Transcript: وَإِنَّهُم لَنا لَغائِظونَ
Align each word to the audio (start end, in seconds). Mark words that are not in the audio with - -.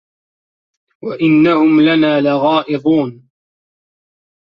وَإِنَّهُم 1.03 1.81
لَنا 1.81 2.19
لَغائِظونَ 2.21 3.29